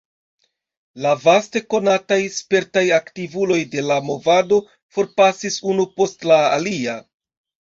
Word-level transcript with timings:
La 1.05 1.11
vaste 1.25 1.61
konataj, 1.73 2.17
spertaj 2.37 2.83
aktivuloj 2.99 3.59
de 3.75 3.83
la 3.91 3.99
movado 4.09 4.59
forpasis 4.97 5.63
unu 5.75 5.87
post 6.01 6.27
la 6.33 6.41
alia. 6.59 6.99